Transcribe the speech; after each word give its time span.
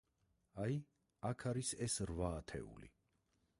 აი, 0.63 0.77
აქ 1.31 1.45
არის 1.53 1.71
ეს 1.89 1.99
რვა 2.13 2.33
ათეული. 2.41 2.93